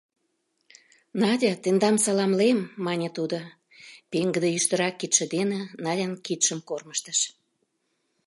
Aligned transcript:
—Надя, 1.21 1.51
тендам 1.63 1.95
саламлем,— 2.03 2.59
мане 2.85 3.09
тудо, 3.17 3.39
пеҥгыде, 4.11 4.49
йӱштырак 4.51 4.95
кидше 4.99 5.25
дене 5.35 5.59
Надян 5.83 6.13
кидшым 6.25 6.59
кормыжтыш. 6.69 7.19